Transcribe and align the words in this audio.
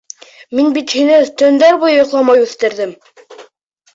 Мин 0.59 0.71
бит 0.77 0.93
һине 0.99 1.19
төндәр 1.41 1.77
буйы 1.83 1.93
йоҡламай 1.99 2.43
үҫтерҙем... 2.47 2.95